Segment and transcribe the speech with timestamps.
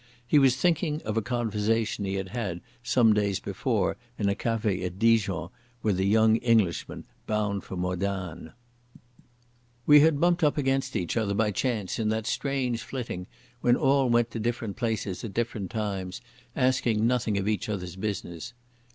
[0.25, 4.83] He was thinking of a conversation he had had some days before in a café
[4.83, 5.49] at Dijon
[5.83, 8.53] with a young Englishman bound for Modane....
[9.85, 13.27] We had bumped up against each other by chance in that strange flitting
[13.61, 16.19] when all went to different places at different times,
[16.55, 18.53] asking nothing of each other's business.